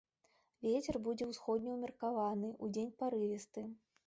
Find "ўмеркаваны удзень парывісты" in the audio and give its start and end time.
1.77-3.69